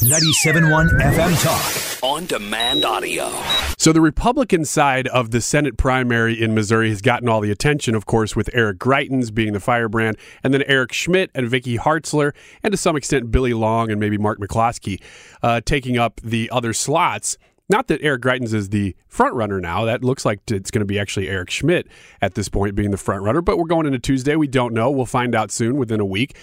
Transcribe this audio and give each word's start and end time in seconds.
97.1 0.00 0.88
FM 0.98 1.42
Talk. 1.44 2.02
On 2.02 2.24
demand 2.24 2.86
audio. 2.86 3.30
So, 3.76 3.92
the 3.92 4.00
Republican 4.00 4.64
side 4.64 5.06
of 5.08 5.30
the 5.30 5.42
Senate 5.42 5.76
primary 5.76 6.40
in 6.40 6.54
Missouri 6.54 6.88
has 6.88 7.02
gotten 7.02 7.28
all 7.28 7.42
the 7.42 7.50
attention, 7.50 7.94
of 7.94 8.06
course, 8.06 8.34
with 8.34 8.48
Eric 8.54 8.78
Greitens 8.78 9.32
being 9.32 9.52
the 9.52 9.60
firebrand, 9.60 10.16
and 10.42 10.54
then 10.54 10.62
Eric 10.62 10.94
Schmitt 10.94 11.30
and 11.34 11.50
Vicky 11.50 11.76
Hartzler, 11.76 12.32
and 12.62 12.72
to 12.72 12.78
some 12.78 12.96
extent 12.96 13.30
Billy 13.30 13.52
Long 13.52 13.90
and 13.90 14.00
maybe 14.00 14.16
Mark 14.16 14.38
McCloskey 14.38 15.02
uh, 15.42 15.60
taking 15.66 15.98
up 15.98 16.18
the 16.24 16.48
other 16.50 16.72
slots. 16.72 17.36
Not 17.68 17.88
that 17.88 18.00
Eric 18.00 18.22
Greitens 18.22 18.54
is 18.54 18.70
the 18.70 18.96
front 19.06 19.34
runner 19.34 19.60
now. 19.60 19.84
That 19.84 20.02
looks 20.02 20.24
like 20.24 20.50
it's 20.50 20.70
going 20.70 20.80
to 20.80 20.86
be 20.86 20.98
actually 20.98 21.28
Eric 21.28 21.50
Schmitt 21.50 21.88
at 22.22 22.36
this 22.36 22.48
point 22.48 22.74
being 22.74 22.90
the 22.90 22.96
front 22.96 23.22
runner. 23.22 23.42
But 23.42 23.58
we're 23.58 23.66
going 23.66 23.84
into 23.84 23.98
Tuesday. 23.98 24.34
We 24.34 24.48
don't 24.48 24.72
know. 24.72 24.90
We'll 24.90 25.04
find 25.04 25.34
out 25.34 25.52
soon 25.52 25.76
within 25.76 26.00
a 26.00 26.06
week. 26.06 26.38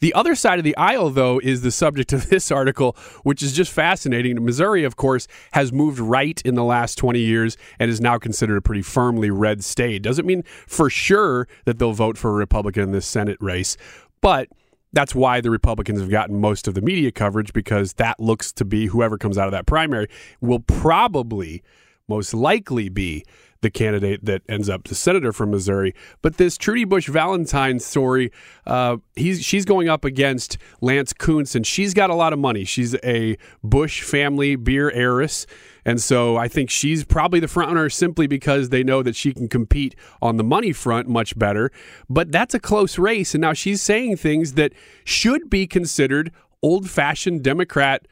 The 0.00 0.14
other 0.14 0.34
side 0.34 0.58
of 0.58 0.64
the 0.64 0.76
aisle, 0.76 1.10
though, 1.10 1.38
is 1.38 1.60
the 1.60 1.70
subject 1.70 2.12
of 2.12 2.28
this 2.30 2.50
article, 2.50 2.96
which 3.22 3.42
is 3.42 3.52
just 3.52 3.70
fascinating. 3.70 4.42
Missouri, 4.42 4.84
of 4.84 4.96
course, 4.96 5.28
has 5.52 5.72
moved 5.72 5.98
right 5.98 6.40
in 6.44 6.54
the 6.54 6.64
last 6.64 6.96
20 6.96 7.18
years 7.20 7.56
and 7.78 7.90
is 7.90 8.00
now 8.00 8.18
considered 8.18 8.56
a 8.56 8.62
pretty 8.62 8.82
firmly 8.82 9.30
red 9.30 9.62
state. 9.62 10.02
Doesn't 10.02 10.26
mean 10.26 10.42
for 10.66 10.88
sure 10.88 11.46
that 11.66 11.78
they'll 11.78 11.92
vote 11.92 12.16
for 12.16 12.30
a 12.30 12.34
Republican 12.34 12.82
in 12.84 12.92
this 12.92 13.06
Senate 13.06 13.38
race, 13.40 13.76
but 14.20 14.48
that's 14.92 15.14
why 15.14 15.40
the 15.40 15.50
Republicans 15.50 16.00
have 16.00 16.10
gotten 16.10 16.40
most 16.40 16.66
of 16.66 16.74
the 16.74 16.80
media 16.80 17.12
coverage 17.12 17.52
because 17.52 17.94
that 17.94 18.18
looks 18.18 18.52
to 18.52 18.64
be 18.64 18.86
whoever 18.86 19.18
comes 19.18 19.38
out 19.38 19.46
of 19.46 19.52
that 19.52 19.66
primary 19.66 20.08
will 20.40 20.60
probably 20.60 21.62
most 22.10 22.34
likely 22.34 22.90
be 22.90 23.24
the 23.62 23.70
candidate 23.70 24.24
that 24.24 24.42
ends 24.48 24.68
up 24.68 24.84
the 24.84 24.94
senator 24.94 25.32
from 25.32 25.50
Missouri. 25.50 25.94
But 26.22 26.36
this 26.38 26.56
Trudy 26.56 26.84
Busch 26.84 27.08
Valentine 27.08 27.78
story, 27.78 28.32
uh, 28.66 28.96
he's 29.14 29.42
she's 29.42 29.64
going 29.64 29.88
up 29.88 30.04
against 30.04 30.58
Lance 30.80 31.12
Kunce, 31.12 31.54
and 31.54 31.66
she's 31.66 31.94
got 31.94 32.10
a 32.10 32.14
lot 32.14 32.32
of 32.32 32.38
money. 32.38 32.64
She's 32.64 32.94
a 33.04 33.36
Busch 33.62 34.02
family 34.02 34.56
beer 34.56 34.90
heiress. 34.90 35.46
And 35.84 36.00
so 36.00 36.36
I 36.36 36.48
think 36.48 36.68
she's 36.68 37.04
probably 37.04 37.40
the 37.40 37.48
front 37.48 37.68
runner 37.68 37.88
simply 37.88 38.26
because 38.26 38.68
they 38.68 38.84
know 38.84 39.02
that 39.02 39.16
she 39.16 39.32
can 39.32 39.48
compete 39.48 39.94
on 40.20 40.36
the 40.36 40.44
money 40.44 40.72
front 40.72 41.08
much 41.08 41.38
better. 41.38 41.70
But 42.08 42.30
that's 42.30 42.54
a 42.54 42.60
close 42.60 42.98
race. 42.98 43.34
And 43.34 43.40
now 43.40 43.54
she's 43.54 43.80
saying 43.80 44.16
things 44.16 44.54
that 44.54 44.72
should 45.04 45.48
be 45.48 45.66
considered 45.66 46.32
old 46.62 46.90
fashioned 46.90 47.42
Democrat 47.42 48.06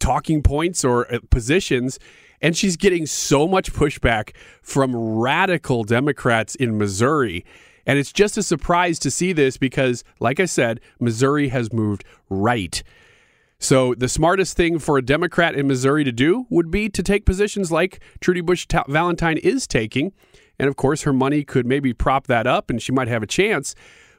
talking 0.00 0.42
points 0.42 0.84
or 0.84 1.12
uh, 1.12 1.18
positions 1.30 1.98
and 2.44 2.54
she's 2.54 2.76
getting 2.76 3.06
so 3.06 3.48
much 3.48 3.72
pushback 3.72 4.36
from 4.60 4.94
radical 4.94 5.82
Democrats 5.82 6.54
in 6.54 6.76
Missouri. 6.76 7.42
And 7.86 7.98
it's 7.98 8.12
just 8.12 8.36
a 8.36 8.42
surprise 8.42 8.98
to 8.98 9.10
see 9.10 9.32
this 9.32 9.56
because, 9.56 10.04
like 10.20 10.38
I 10.38 10.44
said, 10.44 10.80
Missouri 11.00 11.48
has 11.48 11.72
moved 11.72 12.04
right. 12.28 12.82
So, 13.58 13.94
the 13.94 14.10
smartest 14.10 14.58
thing 14.58 14.78
for 14.78 14.98
a 14.98 15.02
Democrat 15.02 15.54
in 15.54 15.66
Missouri 15.66 16.04
to 16.04 16.12
do 16.12 16.44
would 16.50 16.70
be 16.70 16.90
to 16.90 17.02
take 17.02 17.24
positions 17.24 17.72
like 17.72 18.02
Trudy 18.20 18.42
Busch 18.42 18.66
Valentine 18.88 19.38
is 19.38 19.66
taking. 19.66 20.12
And 20.58 20.68
of 20.68 20.76
course, 20.76 21.02
her 21.02 21.14
money 21.14 21.44
could 21.44 21.64
maybe 21.64 21.94
prop 21.94 22.26
that 22.26 22.46
up 22.46 22.68
and 22.68 22.82
she 22.82 22.92
might 22.92 23.08
have 23.08 23.22
a 23.22 23.26
chance, 23.26 23.74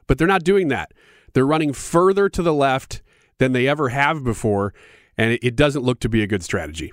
but 0.08 0.18
they're 0.18 0.26
not 0.26 0.42
doing 0.42 0.66
that. 0.68 0.90
They're 1.32 1.46
running 1.46 1.72
further 1.72 2.28
to 2.30 2.42
the 2.42 2.54
left 2.54 3.02
than 3.38 3.52
they 3.52 3.68
ever 3.68 3.90
have 3.90 4.24
before, 4.24 4.74
and 5.16 5.38
it 5.40 5.54
doesn't 5.54 5.84
look 5.84 6.00
to 6.00 6.08
be 6.08 6.24
a 6.24 6.26
good 6.26 6.42
strategy. 6.42 6.92